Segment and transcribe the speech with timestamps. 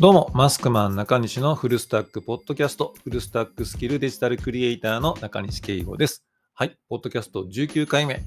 [0.00, 6.24] どうも、マスクマン中西のフルスタックポッドキャスト、フルスタックスキルデジタルクリエイターの中西圭吾です。
[6.54, 8.22] はい、ポッドキャスト19回目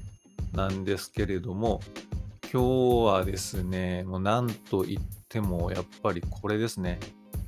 [0.52, 1.80] なんですけれども、
[2.52, 7.00] 今日はですね、もうなんと言ってもやっぱりこれですね、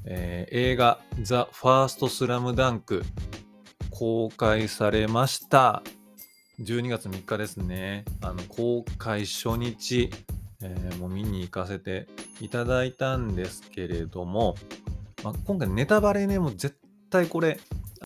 [0.06, 3.02] えー、映画ザ・ファーストスラムダンク
[3.90, 5.82] 公開されました。
[6.60, 8.06] 12月3日ですね。
[8.22, 10.08] あの公開初日、
[10.62, 12.06] えー、もう見に行かせて
[12.40, 14.54] いただいたんですけれども、
[15.22, 16.76] まあ、今回ネタバレね、もう絶
[17.10, 17.58] 対これ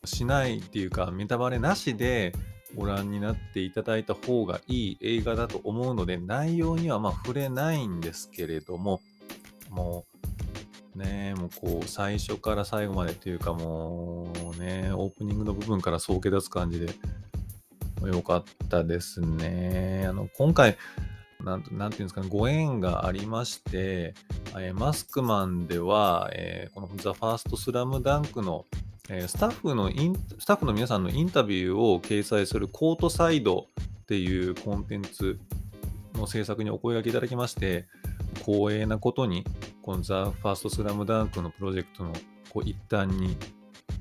[0.04, 2.32] しないっていうか、ネタバレなしで
[2.76, 9.00] ご覧になっていただいた方がいい映画だと思うので、内容にはま触れないんですけれども、
[9.70, 10.06] も
[10.94, 16.92] うね、もうこう最初から最後までっていうかもうね、オープニングの部分から総け出す感じで、
[18.06, 20.06] よかったですね。
[20.08, 20.76] あの、今回、
[21.44, 24.14] なんなんていうんですかね、ご縁がありまして、
[24.56, 28.66] えー、マスクマンでは、えー、このザ・ファーストスラムダンクの、
[29.08, 33.66] えー、スタッフのイン、スタッフの皆さんのインタビューを掲載するコートサイド
[34.02, 35.38] っていうコンテンツ
[36.14, 37.86] の制作にお声がけいただきまして、
[38.40, 39.44] 光栄なことに、
[39.82, 42.12] このザ・ファーストスラムダンクのプロジェクトの
[42.50, 43.36] こう一端に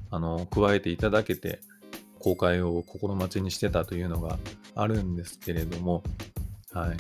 [0.10, 1.60] あの加えていただけて、
[2.20, 4.40] 公開を心待ちにしてたというのが
[4.76, 6.02] あるんですけれども、
[6.78, 6.98] はい。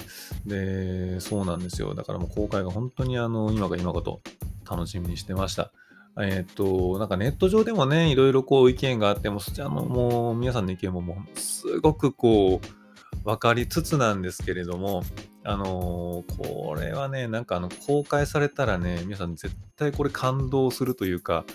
[0.50, 1.94] で、そうなんですよ。
[1.94, 4.22] だからもう公開が本当にあの、今が今かと
[4.70, 5.72] 楽しみにしてました。
[6.20, 15.04] えっ、と、なんかネット上でもね、いろいろこう意見があっても、そちらのもう皆さんの意見ももうすごくこう、分かりつつなんですけれども、
[15.44, 21.46] あのー、これはね、なんかあの、公開されたらね、皆さん絶対これ感動するというか、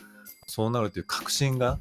[0.47, 1.79] そうなるという確信が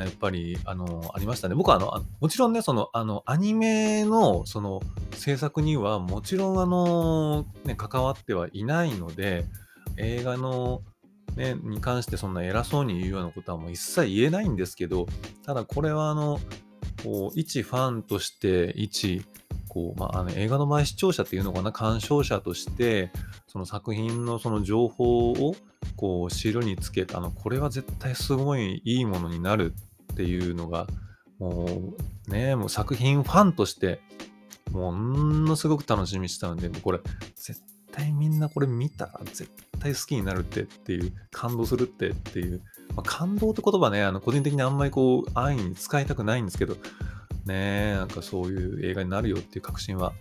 [0.00, 1.54] やっぱり、あの、ありましたね。
[1.54, 4.80] 僕はあの、もちろんね、その、あの、アニメの、その、
[5.12, 9.44] 制作には、もちろん、あの、ね、関わってはいないので、
[9.96, 10.82] 映画の、
[11.36, 15.06] ね、に関してそんな偉そうに言うようなことはもう一切言えないんですけど、
[15.44, 16.40] ただこれはあの、
[17.02, 19.24] こう、一ファンとして、一、
[19.68, 23.10] こう、まあ、あの映画の前視聴者っていうのかな、鑑賞者として、
[23.46, 25.56] その作品のその情報を、
[25.96, 29.74] こう、知るにつけ、あの、これは絶対すごいいいものになる
[30.12, 30.86] っていうのが、
[31.38, 31.66] も
[32.28, 34.00] うね、もう作品ファンとして、
[34.70, 37.00] ものすごく楽しみにしたので、もうこれ、
[37.34, 42.62] 絶対みんなこれ見たら絶対好きになるってっていう、感動するってっていう、
[42.94, 46.76] まあ、感動って言葉ね、あの個人的にあんまりこう、安易に使いたくないんですけど、
[47.44, 50.12] ねなんかそういう映画になるよっていう確信は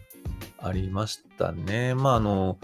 [0.57, 1.93] ありましたね。
[1.95, 2.57] まああの、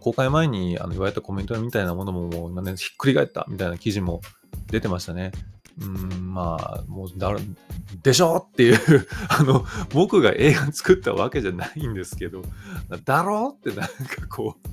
[0.00, 4.20] 公開前にあの言われたコメントみたいなものももう今ね、ひっくり返ったみたいな記事も
[4.68, 5.32] 出てましたね。
[5.80, 7.34] うん、まあ、もうだ、
[8.02, 12.42] でしょっていう あの、僕が映画作ったわけじゃないんですけど、
[13.04, 14.68] だろうってなんかこう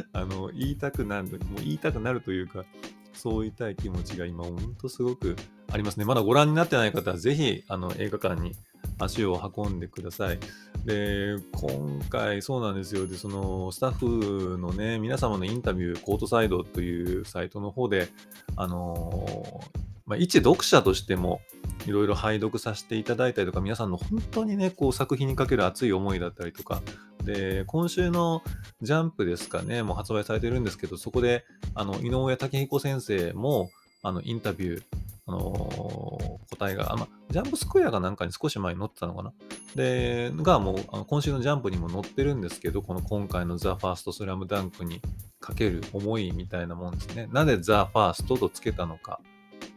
[0.12, 2.64] あの、言いたくなる、もう言いたくなるというか、
[3.12, 5.36] そう言いたい気持ちが今、ほんとすごく
[5.70, 6.04] ありますね。
[6.04, 8.54] まだご覧になってない方は、ぜひ、あの、映画館に
[8.98, 10.38] 足を運んでください。
[10.84, 13.06] で、今回そうなんですよ。
[13.06, 18.08] で、そのスタッフのね、皆様のインタビュー、コートサイドというサイトの方で、
[18.56, 19.62] あの
[20.06, 21.40] まあ、一読者としても、
[21.86, 26.82] いろいろ拝読させていただいたりとか、皆さんの本当にね、こう作品にかける熱い思いだったりとか、
[27.24, 28.42] で、今週の
[28.82, 31.44] ジャンプですかね、もう発売されてるんですけど、そこで、
[31.74, 33.70] あの、井上武彦先生も、
[34.02, 34.82] あの、インタビュー、
[35.26, 39.32] あのー、答えが、あまジャンプスクエアがなんかに少し前に載ってたのかな？
[39.74, 45.00] で、がもう、あの今週のジャンプにも載ってるんですけど、この今回のザ・ファースト・スラムダンクに
[45.40, 47.28] かける思いみたいなもんですね。
[47.32, 49.20] なぜザ・ファーストとつけたのか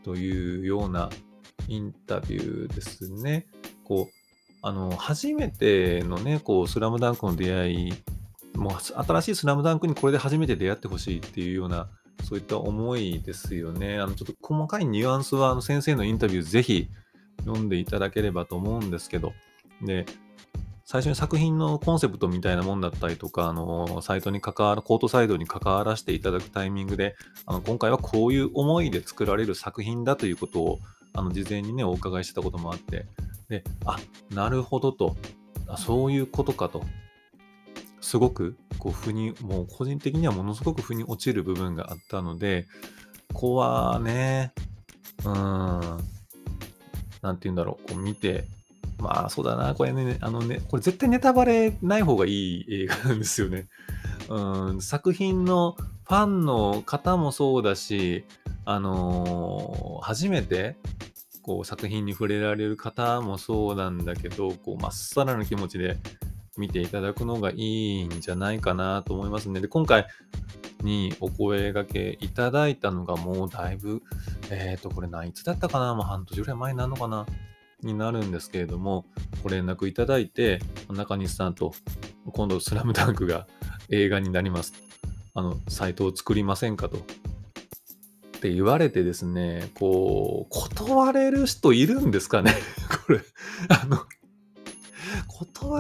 [0.03, 1.09] というような
[1.67, 3.47] インタビューですね。
[3.83, 4.13] こう、
[4.61, 7.93] あの、初めてのね、こう、スラムダンクの出会い、
[8.55, 11.89] もう新しいスラムダンクにこれで初めて出会ってほしいっていうような
[12.23, 13.99] そういった思いですよね。
[13.99, 16.89] あのちょっと細かいニュアンスはあの先生のインタビューぜひ
[17.45, 19.33] 読んでいただければと思うんですけど、
[19.81, 20.05] で、
[20.89, 30.79] 最初に作品のコンセプトみたいなもんだったりとか、あの、サイトに関わる、コートサイドに関わらせていただくタイミングで、あの、今回はこういう思いで作られる作品だということを、
[31.11, 33.05] あの、事前にね、お伺いしてたこともあって、
[33.49, 33.97] で、あ、
[34.29, 35.17] なるほどと、
[35.67, 36.81] あそういうことかと、
[38.01, 42.67] すごくこう腑にもう個人的にはものすごく腑に落ちる部分があったので
[43.33, 44.53] ここはね
[45.25, 45.33] うん
[47.21, 48.45] なんて言うんだろうこう見て
[48.99, 53.67] まあそうだなこれねあのねこれ絶対ネタバレない方がいい映画なんですよね。
[54.29, 58.25] うん作品のファンの方もそうだし
[58.65, 60.75] あのー、初めて
[61.41, 65.97] こう作品に触れられる方もそうなんだけどこうまっさらな気持ちで
[66.57, 69.61] 見ていただくのがいいんじゃないかなと思いますね。
[69.61, 70.07] で、今回、
[70.83, 74.01] にお声掛けいただいたのがもうだいぶ、
[74.51, 75.93] えっ、ー、と、これ何いつだったかな？
[75.95, 77.25] もう半年ぐらい前になるのかな？
[77.83, 79.05] になるんですけれども、
[79.43, 80.59] ご連絡いただいて、
[80.89, 81.73] 中西さんと、
[82.31, 83.47] 今度スラムダンクが
[83.89, 84.73] 映画になります。
[85.33, 86.97] あの、サイトを作りませんかと。
[86.97, 92.53] って言われてですね、こう、断れる人いるんですかね？
[93.05, 93.21] これ、
[93.69, 94.03] あの、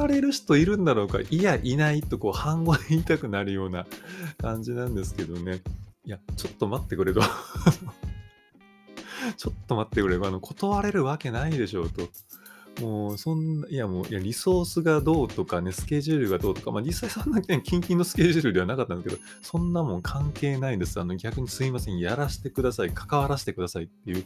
[0.07, 3.85] われる人いるんだろうかいや、いないとこう、半語で言いたくなるような
[4.37, 5.61] 感じなんですけどね。
[6.05, 7.21] いや、ちょっと待ってくれと。
[9.35, 10.15] ちょっと待ってくれ。
[10.15, 12.07] あの、断れるわけないでしょうと。
[12.79, 20.99] もう、そんな、いやもう、いや、リソースがどうとかね、スケジュールがどうとか、まあ実際そんな、ね、キンキンのスケジュールではなかったんですけど、そんなもん関係ないです。
[20.99, 24.25] あの、逆にすいません、やらせてください、関わらせてくださいっていう、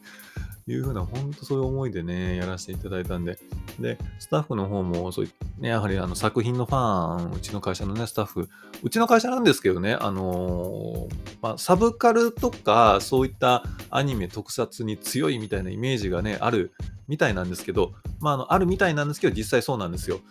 [0.68, 3.40] いうふうな、本当そういう思いでね、やらせていただいたんで、
[3.80, 5.28] で、スタッフの方も、そう
[5.60, 8.50] ね、やはりあの作品のファン、うちの会社のね、スタッフ、
[8.84, 16.74] うちの会社なんですけどね、あのー、まあ、サブカルとか、そういったアニメ特撮に強いみたいなイメージがね、ある
[17.12, 17.92] みたいなんですけど、
[18.22, 20.22] まあ、あの、あるみたいなんですけど、実際そうなんですよ。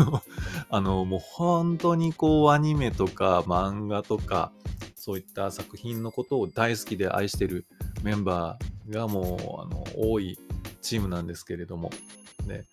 [0.68, 4.52] あの、もう本当にこう、アニメとか漫画とか、
[4.94, 7.64] そういった作品のことを大好きで愛してる
[8.02, 10.38] メンバーがもう、あの、多い
[10.82, 11.90] チームなんですけれども、
[12.46, 12.66] ね、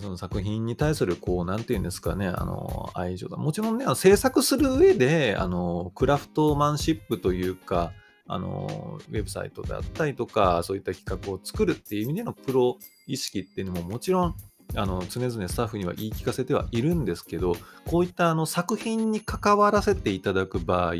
[0.00, 3.36] その作品に対する、こう、なんていうんですかね、あの、愛情だ。
[3.36, 7.92] もちろんね、制作する上で、あの、クラフトマンシップというか、
[8.26, 14.34] あの、ウェブサイトであったりとか、そういった企画を作るっていう意味でのプロ意識っていうのももちろん、
[14.74, 17.54] あの、常々スタッフには言い聞かせてはいるんですけど、
[17.86, 20.94] こういったあの作品に関わらせていただく場合、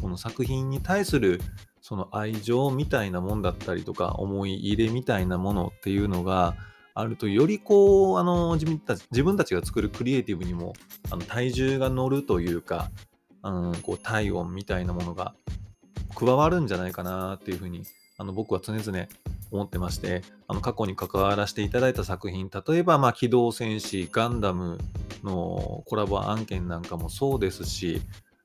[0.00, 1.40] この作品に対する
[1.82, 6.56] その愛情みたいなもんだったりとか、思い入れみたいなものっていうのが、
[6.94, 10.74] あると、よりこう、あの、自分たち、自分たちが作るクリエイティブにも、
[11.10, 12.90] あの、体重が乗るというか、
[13.42, 15.34] うん、こう、体温みたいなものが
[16.14, 17.82] 加わるんじゃないかなっていうふうに
[18.18, 19.06] あの僕は常々
[19.50, 24.78] 思ってまして、あの過去に関わらせていただいた作品、例えば、まあ、機動戦士、ガンダム
[25.22, 28.00] のコラボ案件なんかもそうですし、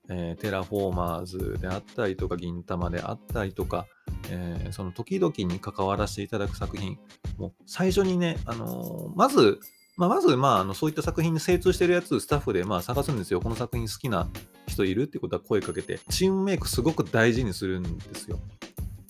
[0.09, 3.85] えー、テラフォーマーズであったりとか、銀魂であったりとか、
[4.29, 6.97] えー、その時々に関わらせていただく作品、
[7.37, 9.59] もう最初にね、あのー、まず、
[9.95, 13.41] まあ、まず、まあ、あのそういった作品に精通してるやつ、スタッフでまあ探すんですよ。
[13.41, 14.27] この作品好きな
[14.67, 18.39] 人いるってことは声かけて、チームメイクすごく大事にするんですよ。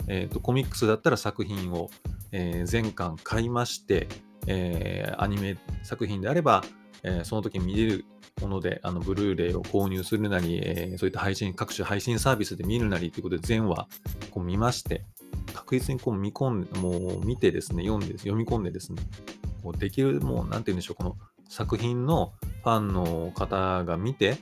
[0.07, 1.89] えーと、コミックスだったら作品を、
[2.31, 4.07] えー、全巻買いまして、
[4.48, 6.63] えー、アニメ作品であれば、
[7.04, 8.06] えー、その時に見れる
[8.42, 13.88] もので、あのブルーレイを購入するなり、えそういった配信、各種配信サービスで見るなりということで全話
[14.31, 15.03] こう見まして、
[15.53, 19.01] 確実にこう見込んで、もう見てですね、読んで、読み込んでですね、
[19.63, 21.18] こうできる、もう、なんて言うんでしょう、この
[21.50, 22.33] 作品の
[22.63, 24.38] ファンの方が見て、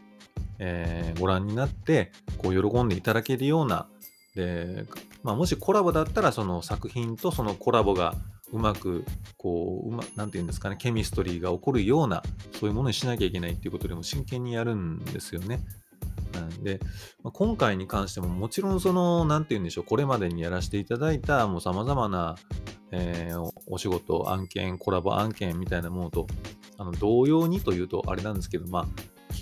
[0.59, 3.87] えー、ご覧になって、こう、喜んでいただけるような、
[4.35, 4.85] で、
[5.23, 8.15] まあ、もしコラボだったら、その作品とそのコラボが
[8.51, 9.05] うまく、
[9.37, 12.21] こう、うま、なんて言うんですかね、ケミストリーが起こるような、
[12.51, 15.61] そういうものにしなきゃいけないっていうことでも真剣にやるんですよね。
[16.33, 16.79] なんで、
[17.23, 22.35] まあ、今回に関してももちろんその、なんて言うんでしょう、これまでにやらせていただいたもう様々な、
[22.91, 26.27] えー、お仕事、案件、コラボ案件みたいなものと、
[26.77, 28.87] あの、同様にというとあれなんですけど、まあ、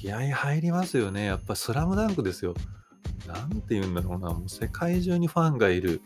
[0.04, 1.24] 気合入りますよね。
[1.24, 2.56] やっぱスラムダンクですよ。
[3.26, 4.32] なんて言うんだろうな。
[4.32, 6.02] もう世界中にファンがいる。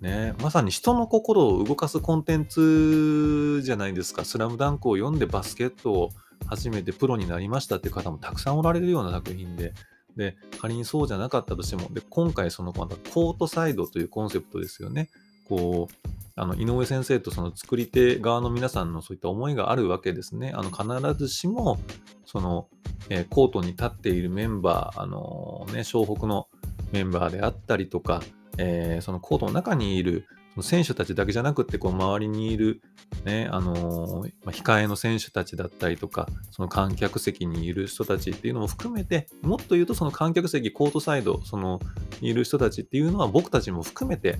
[0.00, 4.24] ね、まさに人の心を動かすコンテンツじゃないですか。
[4.24, 6.10] スラムダンクを読んでバスケットを
[6.46, 9.74] 始めてプロになりましたっていう方もたくさんおられるような作品で、
[10.16, 15.10] で、仮にそうじゃなかったとしても、で、今回そのコートサイドというコンセプトですよね。
[15.48, 20.52] こう、あの井上先生とその作り手側の皆さんのそういった思いがあるわけですね。
[20.54, 21.78] あの必ずしも
[22.26, 22.68] その、
[23.08, 26.46] えー、コートに立っているメンバー、あのー、ね、湘北の
[26.92, 28.22] メンバーであったりとか、
[28.56, 30.26] えー、そのコートの中にいる
[30.62, 32.82] 選手たちだけじゃなくて、こう周りにいる、
[33.24, 41.80] ね、あの、ま、控えの選手たちだったりとか、その観客席にいる人たちっていうのも含めて、もっと言うとその観客席、コートサイド、その
[42.20, 44.38] いる人たちっていうのは僕たちも含めて、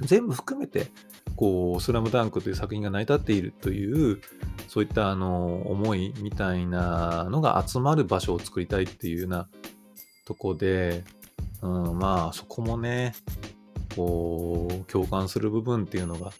[0.00, 0.88] 全部含めて、
[1.36, 4.20] こう、スラムダンクという作品が成り立っているという、
[4.68, 9.48] そういったあの思いみたいなのが集まる場所を作りたいっていうような
[10.26, 11.04] とこで、
[11.62, 13.14] うん、まあそこもね、
[13.94, 16.32] こう、共感する部分っていうのが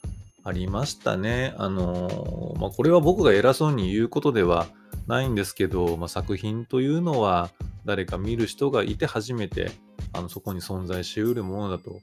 [0.44, 1.54] ありましたね。
[1.56, 4.66] あの、まあこれは僕が偉そうに言うことでは
[5.06, 7.50] ないんですけど、まあ、作品というのは
[7.84, 9.70] 誰か見る人がいて初めて
[10.12, 12.00] あのそこに存在しうるものだと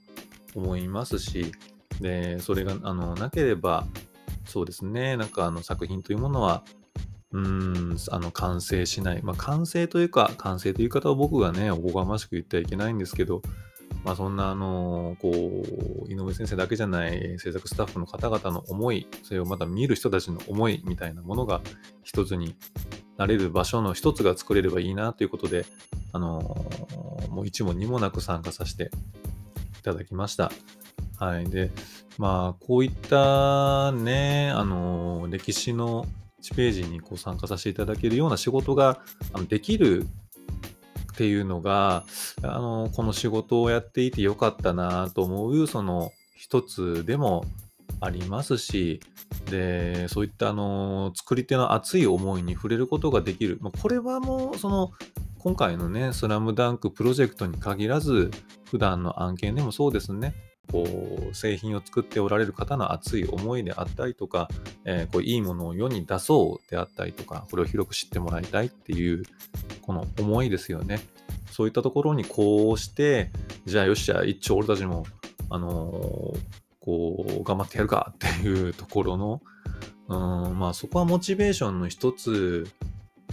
[0.55, 1.51] 思いますし、
[2.01, 3.86] で、それがあのなければ、
[4.45, 6.63] そうですね、なんかあの作品というものは、
[7.31, 9.22] うん、あの、完成しない。
[9.24, 13.41] まあ、完成というか、完成という言い方を僕がね、おこがましく言ってはいけないんですけど、
[14.03, 21.62] まあ、そんな、あの、こう、井上先生だけじゃない制作スタッフの方々の思い、それをまた見る人たちの思いみたいなものが
[22.03, 22.55] 一つに
[23.17, 25.65] なれる場所の一つが作れればいいなということで、
[26.12, 26.67] あの、
[27.31, 28.91] もう一も二もなく参加させて
[29.84, 30.52] ただきました。
[31.20, 31.50] はい。
[31.50, 31.72] で、
[32.18, 36.06] まあ、こういったね、あの、歴史の
[36.42, 39.00] 1ページにこう参加させていただけるような仕事が
[39.48, 40.06] できる
[41.13, 42.06] っていうのが、
[42.42, 47.46] あの、この仕事をやっていてよかったなと思う、その一つでも
[48.02, 49.00] ありますし、
[49.50, 53.58] で、そういったあの、作り手の熱い思いに触れることができる。
[53.62, 54.92] まあ、これはもう、その、
[55.44, 58.32] 今回のね、スラムダンクプロジェクトに限らず、
[58.72, 60.34] 普段の案件でもそうですね。
[60.72, 60.88] こ
[61.30, 64.48] う製品を作っておられる方の熱い思いであったりとか、
[64.86, 69.24] えー、こういいものを世に出そうであったりとか、これを広く知ってもらいたいっていう、
[69.82, 71.02] この思いですよね。
[71.52, 73.30] そういったところにこうして、
[73.66, 75.06] じゃあよっしゃ、一丁俺たちも、
[75.50, 76.40] あのー、
[76.80, 79.42] こう、頑張ってやるかっていうところの、
[80.08, 80.16] う
[80.54, 82.66] ん、まあそこはモチベーションの一つ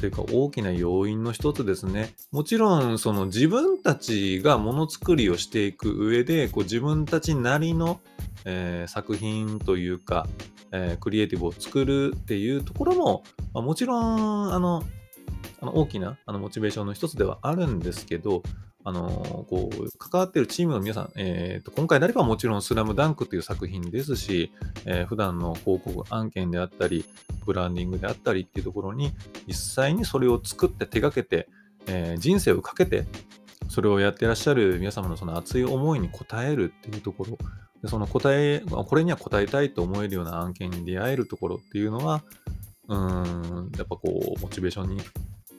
[0.01, 2.15] というか大きな要因の一つですね。
[2.33, 8.01] もちろんその自分たちがものづくりをしていく上でこう自分たちなりの、
[8.47, 10.27] えー、作品というか、
[10.73, 14.83] えー、クリエイティブを作るっていうところも、まあ、もちろんあの
[15.61, 18.43] あの大きなあのモチベーションの一つではあるんですけど、
[18.83, 24.53] あのこう関わっているチームの皆さん、えーと、今回であればもちろんスラムダンクという作品ですし、
[24.87, 27.05] えー、普段の広告案件であったり、
[27.45, 29.13] ブランディングであったりっていうところに、
[29.47, 31.49] 実際にそれを作って手がけて、
[31.87, 33.05] えー、人生をかけて、
[33.69, 37.39] それをやってらっしゃる皆様のその熱い思いに応えるっていうところ、
[37.83, 42.23] でその答え、これには応えたいと思えるような案件に出会えるところっていうのは、
[42.89, 45.01] うん、やっぱこう、モチベーションに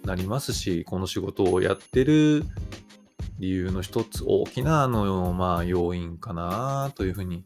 [0.03, 2.45] なりますし、この仕事をやってる
[3.41, 7.43] 理由の一つ、大きなあの、まあ、要因かなというふうに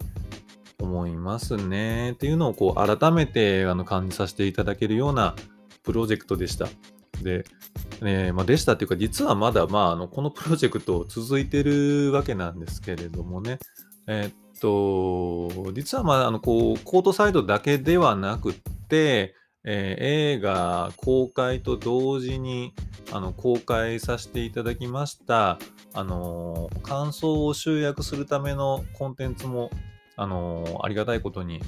[0.77, 2.11] 思いますね。
[2.11, 5.35] っていうのをこう改めてあの感じさせていただけるような
[5.83, 6.67] プロジェクトでした。
[7.23, 7.45] で、
[8.01, 13.57] ねまあ、でしたっていうか、実はまだ、まあ、あのこのプロジェクト続いてるわけなんですけれどもね、
[14.07, 18.53] えっと、実はまあ、あのこうコートサイドだけではなくっ
[18.89, 19.33] て、
[19.63, 20.03] えー、
[20.37, 22.73] 映画公開と同時に
[23.13, 25.57] あの公開させていただきました、
[25.95, 29.71] あのー、感想を集約するためのコンテンツも、
[30.17, 31.61] あのー、ありがたいことに、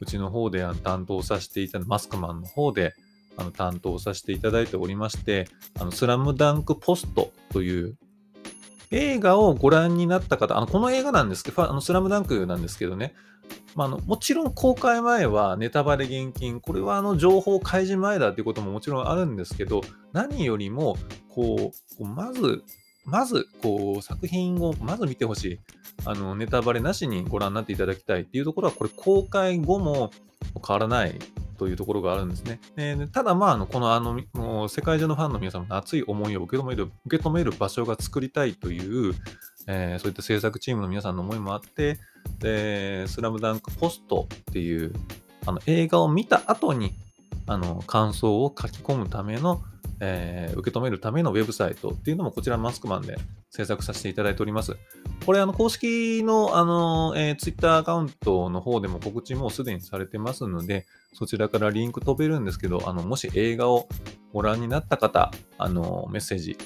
[0.00, 2.92] うちの方で担当させていただマスクマンの方で
[3.36, 7.96] あの担当させていただいておりまして、あのスラムダンクポストという
[8.90, 13.14] 映画をご覧になった方、あのこの映画なんですけど、あのスラムダンクなんですけどね、
[13.74, 20.96] まあ、のもちろん公開前はネタバレ厳禁、これはあの情報開示前だっていうことももちろんあるんですけど、何よりも
[21.28, 22.64] こう、まず
[23.04, 25.60] まず、こう、作品をまず見てほしい。
[26.04, 30.10] あの、ネタバレなしにご覧になっていただきたいっていうところは、これ公開後も
[30.66, 31.18] 変わらない
[31.62, 32.60] というところがあるんですね。
[32.76, 39.14] えー、ただ、まあ、あのこのあのもう世界中のファンの皆様の熱い思いを受け止める受け止める場所が作りたいという、
[39.68, 42.00] えー、そういった制作チームの皆さんの思いもあって、
[42.40, 44.92] で、スラムダンクポストっていう
[45.46, 46.94] あの映画を見た後に
[47.46, 49.62] あの感想を書き込むための
[50.04, 53.16] えー、受け止めるためのウェブサイトっていうのもこちらマスクマンで
[53.50, 54.76] 制作させていただいております。
[55.24, 63.86] これ、あの、公式の、あの、えー、Twitter アカウントの方でも告知もすでにされてますので、そちらからリンク飛べるんですけど、あの、もし映画を
[64.32, 66.58] ご覧になった方、あの、メッセージ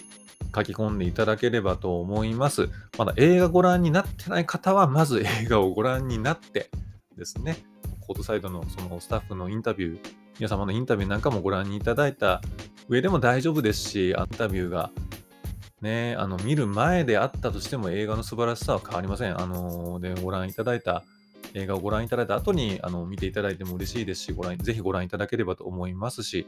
[0.54, 2.70] 書き込んでいただければと思います。
[2.96, 6.70] まだ映画ご覧になってない方は、まず映画をご覧になって
[7.18, 7.58] ですね、
[8.00, 10.00] コートサイドのそのスタッフのインタビュー、
[10.38, 12.40] 皆様のインタビューなんかもご覧にいただいた
[12.88, 14.90] 上でも大丈夫ですし、インタビューが
[15.80, 19.40] ね、あの見る前であったとしても映画の素晴らしさは変わりません。
[19.40, 21.02] あのでご覧いただいた
[21.54, 26.46] 映画をご覧いただいた後にあの見ていただいても嬉しいですし、ご覧ぜひご覧いただければと思いますし、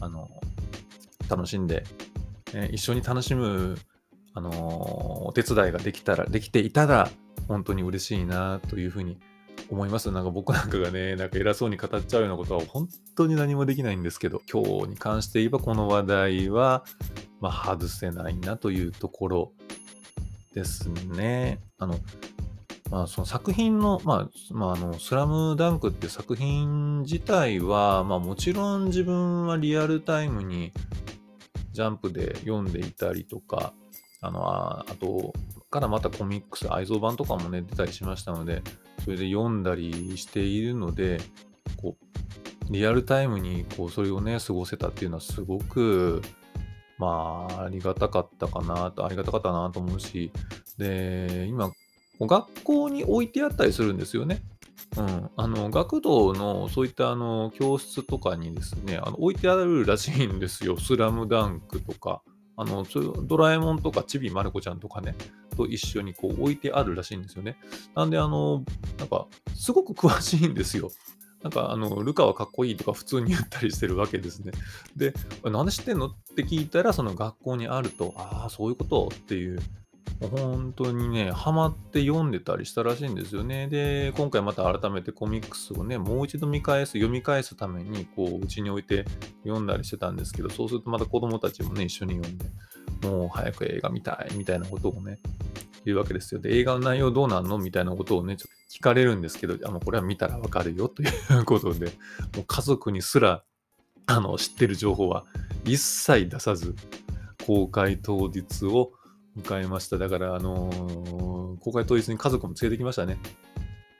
[0.00, 0.28] あの
[1.28, 1.84] 楽しんで、
[2.52, 3.78] ね、一緒に楽しむ
[4.34, 7.10] あのお手伝いができたら、できていたら、
[7.46, 9.18] 本当に嬉しいなというふうに
[9.74, 10.10] 思います。
[10.10, 16.84] なんか僕なんかがね、 なんか偉そうに語っちゃうようなことは本当に何もできないんですけど、今日に関して言えばこの話題は、
[17.40, 19.52] まあ、外せないなというところ
[20.54, 21.60] ですね。
[21.78, 21.98] あの、
[22.90, 30.72] まあ、その作品の、まあ、まあ、あの、スラムダンクって作品自体は、まあ、もちろん自分はリアルタイムに
[31.72, 33.74] ジャンプで読んでいたりとか、
[34.20, 35.32] あの、ああと、
[35.74, 38.62] からまたコミックス、愛蔵版とかもね、出たりしましたので、
[39.02, 41.18] それで読んだりしているので、
[41.82, 46.22] こう、リアルタイムにこうそれをね、過ごせたっていうのはすごく、
[46.96, 50.30] まあ、ありがたかったかなと、ありがたかったなと思うし、
[50.78, 51.72] で、今、
[52.20, 54.42] 学校に置いてあったりするんですよね。
[54.96, 60.78] うん、あの学童のそういったあの教室とかにですね、あの置いてあるらしいんですよ。
[60.78, 62.22] スラムダンクとか、
[62.56, 62.86] あの
[63.24, 65.14] ドラえもんとかちびまる子ちゃんとかね、
[65.56, 67.56] と一緒にこう置いてあるらしいんですよね。
[67.94, 68.64] なんで、あの、
[68.98, 70.90] なんか、すごく詳しいんですよ。
[71.42, 74.52] なんか、あの、ルカはかっこいいとか普通に言ったりしてるわけですね。
[74.96, 76.06] で、なんで知ってんの？
[76.06, 79.64] って聞いたら、その学校にあると、ああ、そういうことっていう、もう
[80.28, 83.68] 本当にね、ハマって読んでたりしたらしいんですよね。
[83.68, 89.04] で、今回また改めてコミックスをね、もう一度見返す、読み返すために、こう、うちに置いて
[89.44, 92.46] 読んだりしてたんですけど、そうするとまた子供たちもね、一緒に読んで、
[93.08, 95.18] もう早く映画見たいみたいなことをね、
[95.84, 96.40] 言うわけですよ。
[96.40, 97.58] で、映画の内容どうなんの？
[97.58, 101.92] みたいなことをね、ちょっと聞かれるんですけど、あの、これは見たらわかるよということで、も
[102.42, 103.42] う家族にすら、
[104.06, 105.24] あの、知ってる情報は
[105.64, 106.74] 一切出さず、
[107.46, 108.92] 公開当日を
[109.36, 109.98] 迎えました。
[109.98, 113.18] だから、あのー、公開当日に家族も連れてきましたね。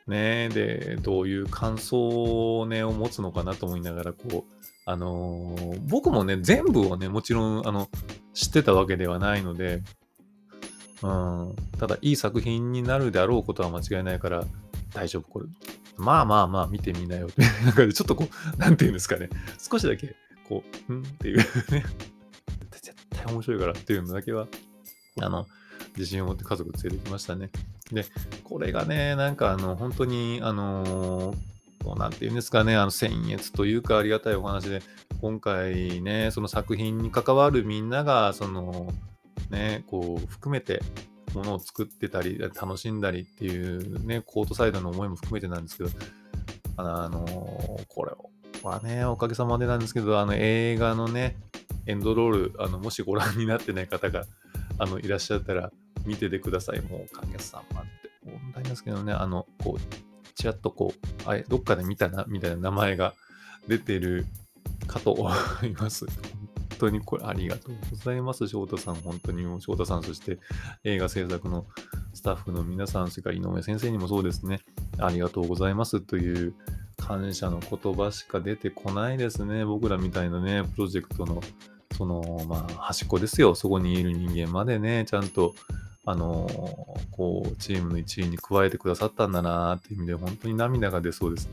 [0.06, 4.52] ねえで、どういう感想をね、を持つのかなと思いながら、こう、
[4.86, 7.88] あのー、僕もね、全部をね、もちろん、あの、
[8.34, 9.82] 知ってたわけではないので、
[11.02, 14.44] うん、ただ、いい作品になるであろうことは間違いないから、
[14.92, 15.46] 大丈夫、これ。
[15.96, 17.42] まあまあまあ、見てみなよって。
[17.64, 19.28] なんか、ちょっとこう、なんていうんですかね。
[19.58, 20.16] 少しだけ、
[20.48, 21.44] こう、んっていうね。
[22.72, 24.48] 絶対面白いからっていうのだけは、
[25.20, 25.46] あの、
[25.96, 27.50] 自信を持って家族連れてきましたね。
[27.92, 28.04] で、
[28.42, 31.36] これがね、なんかあの、本当に、あのー
[31.84, 34.80] こうなんていうんですかね、あの、僭越というかありがたいお話で、
[35.20, 38.90] 今回ね、その作品に関わるみんなが、その、
[39.50, 40.80] ね、こう、含めて、
[41.34, 45.90] ものを作ってたり、楽しんだりっていうね、コートサイドの思いも含めてなんですけど、
[46.76, 48.12] あのー、これ
[48.62, 51.36] はね、おかげさまでなんですけど、あの映画のね、
[51.86, 54.24] エンドロール、あのもしご覧になってない方が
[54.78, 55.72] あのいらっしゃったら
[56.04, 56.80] 見ててください。
[56.82, 58.04] もうおかげさまって。
[58.24, 63.14] 問題ですけどね、あの、こう、ちらっとこう、あれ、どっかで見たな、みたいな名前が
[63.68, 64.26] 出てる
[64.86, 65.30] かと思
[65.62, 66.06] います。
[66.06, 68.94] 本当にこれありがとうございます、翔太さん。
[68.96, 70.38] 本当にもう翔太さん、そして
[70.84, 71.66] 映画制作の
[72.14, 74.60] スタッフの皆さん、それから井上先生にもそうですね。
[74.98, 76.54] ありがとうございますという
[76.96, 79.64] 感謝の言葉しか出てこないですね。
[79.64, 81.42] 僕らみたいなね、プロジェクトの
[81.96, 83.54] その、まあ、端っこですよ。
[83.54, 85.54] そこにいる人間までね、ちゃんと、
[86.06, 86.46] あの
[87.12, 91.48] こう、チームの一員に加えてくださったんだなっていう意味で、本当に涙が出そうです。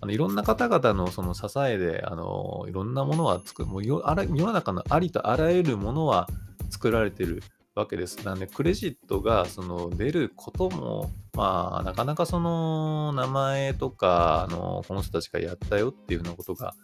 [0.00, 6.28] あのいろんな方々のその支えで、あのいろんなものは作る、もう世の中のありとあらゆるものは
[6.70, 7.42] 作られてる
[7.74, 8.24] わけです。
[8.24, 16.74] なんで、クレジットがその出ることも、まあ、なかなかその名前とか、あのこの人たちがやったよっていうようなことが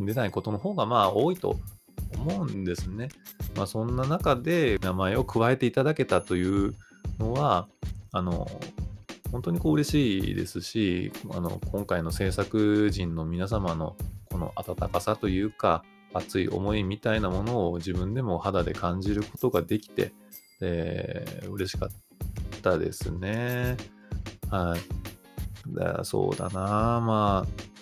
[0.00, 1.56] 出ないことの方がまあ多いと
[2.28, 3.08] 思うんですね。
[3.56, 6.74] まあ、そんな中で名前を加えていただけたという
[7.18, 7.68] のは、
[8.12, 8.46] あの、
[9.30, 13.96] 本当にこう嬉しいですし、あの、今回の制作陣の皆様の
[14.30, 20.12] この温かさというか、熱い思いみたいなものを自分でも肌で感じることができて、
[20.60, 21.88] えー、嬉しかっ
[22.62, 23.76] たですね。
[24.50, 25.08] はい。
[25.74, 27.77] だそうだなまあ、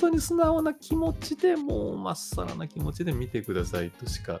[0.00, 4.40] 当に素直な気持ちでもうまっさらな気持ちで見てくださいとしか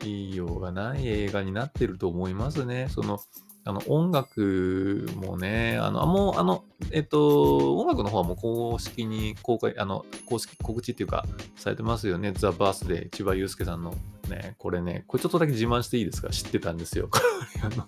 [0.00, 2.88] 言いようがない映画になってると思いますね。
[2.90, 3.20] その
[3.62, 12.32] あの音楽もね、あの、もう、あの、えっと、音楽の方はもう公式に公開、あの、公式告知っていうか、されてますよね。
[12.34, 13.94] ザ・バースデー、千葉祐介さんの
[14.30, 16.30] ね、これね、これちょっとだけ自慢していいですか？
[16.30, 17.10] 知ってたんですよ。
[17.62, 17.86] あの、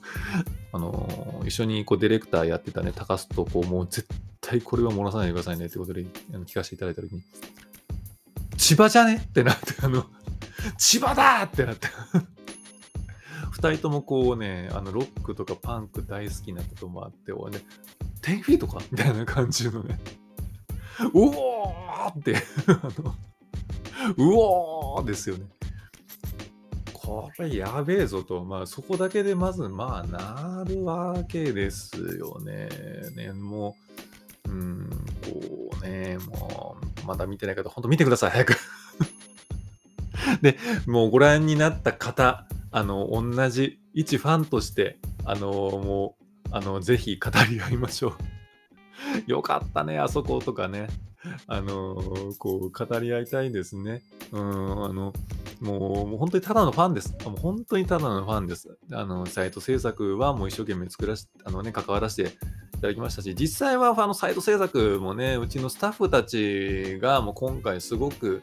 [0.74, 4.06] あの一緒にこうディレクターやってたね、高須とこう、もう絶
[4.42, 7.22] 対これは漏らさないでくださいねってことであの聞かせていただいたときに、
[8.58, 10.06] 千葉じゃねってなって、あの、
[10.76, 11.88] 千葉だってなって。
[13.50, 17.64] 二人ともこうね、あのロックとかパンク大好きなこともあって、俺ね、
[18.22, 19.98] 10フィートかみたいな感じのね、
[21.14, 23.14] うおーってあの、
[24.16, 25.46] うおーですよね。
[26.92, 32.68] これやべえぞと、まあそこだけでまずまあなるわけですよね。
[33.16, 34.11] ね、もう、
[34.52, 34.90] うん、
[35.22, 38.56] こうね、もう、まだ見てない方、ほんと見てください、早く
[40.42, 48.16] で、もうご覧になった方、あの、同じ一ファンとして、あの、もう、あの、ぜひ語り合いましょう。
[49.26, 50.88] よかったね、あそことかね。
[51.46, 51.96] あの、
[52.38, 54.02] こう、語り合いたいんですね。
[54.32, 55.12] うん、あの、
[55.60, 57.14] もう、もう本当にただのファンです。
[57.24, 58.76] もう本当にただのファンです。
[58.90, 68.40] あの、サイト制作はもう一生懸命作らし、あのね、関わらせていただきましたし、実際はあのサイト制作もね、うちのスタッフたちがもう今回すごく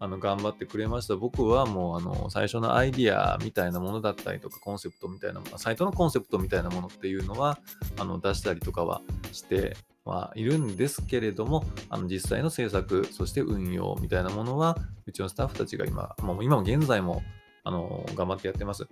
[0.00, 1.16] あの頑張ってくれました。
[1.16, 7.58] 僕はもうあの最初のアイディアみたいなものだったりとか、コンセプトみたいなもの、サイトのコンセプトみたいなものっていうのは
[7.98, 9.02] あの出したりとかは
[9.32, 14.76] してはいるんですけれども、あの実際の制作、そして運用みたいなものは、
[15.06, 17.22] うちのスタッフたちが今、もう今も現在も
[17.62, 18.86] あの頑張ってやってます。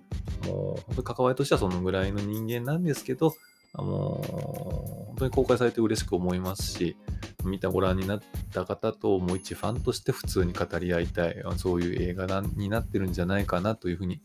[0.47, 3.35] もう本当に関わりとしてはそのぐらいの人間なんですけど、
[3.75, 6.97] もう本当に公開されて嬉しく思いますし、
[7.43, 8.21] 見たご覧になっ
[8.53, 14.21] た方ともう一ファンとして普通に語り合いたい、そういう映画になってるんじゃないかなというふうに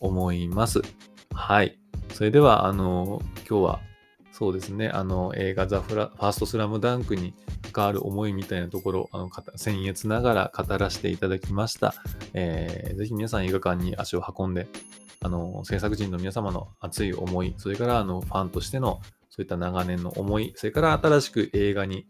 [0.00, 0.82] 思います。
[1.34, 1.78] はい。
[2.14, 3.80] それでは、あの、今日は
[4.38, 7.32] そうですね、あの映画ザフラ・ファーストスラムダンクに
[7.72, 11.94] 関わる思いみたいなところ、あの僭越ながら語らせていただきました。
[12.34, 14.68] えー、ぜひ皆さん映画館に足を運んで、
[15.22, 19.00] あの制作陣の皆様の熱い思い、それからあのファンとしての
[19.30, 22.06] そういった長年の思い、それから新しく映画に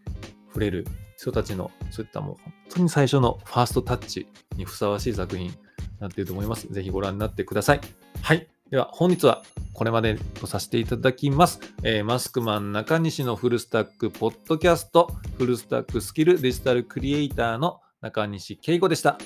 [0.49, 5.55] 触れる人たちの、そういったもう本当に最初のファーストタッチにふさわしい作品に
[5.99, 6.73] なっていると思います。
[6.73, 7.81] ぜひご覧になってください。
[8.23, 8.47] はい。
[8.71, 9.43] では、本日は
[9.73, 11.61] これまでとさせていただきます。
[11.83, 19.19] えー、マスクマン中西のフルスタックポッドキャスト、フルスタックスキルデジタルクリエイターの中西圭吾でした。